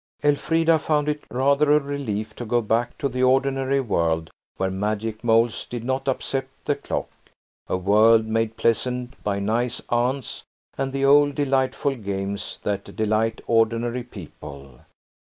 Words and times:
Elfrida 0.23 0.79
found 0.79 1.07
it 1.07 1.23
rather 1.29 1.71
a 1.71 1.79
relief 1.79 2.33
to 2.35 2.43
go 2.43 2.59
back 2.59 2.97
to 2.97 3.07
the 3.07 3.21
ordinary 3.21 3.79
world, 3.79 4.31
where 4.57 4.71
magic 4.71 5.23
moles 5.23 5.67
did 5.67 5.83
not 5.83 6.07
upset 6.07 6.47
the 6.65 6.73
clock–a 6.75 7.77
world 7.77 8.25
made 8.25 8.57
pleasant 8.57 9.13
by 9.23 9.37
nice 9.37 9.79
aunts 9.89 10.41
and 10.75 10.91
the 10.91 11.05
old 11.05 11.35
delightful 11.35 11.93
games 11.93 12.59
that 12.63 12.95
delight 12.95 13.41
ordinary 13.45 14.01
people. 14.01 14.79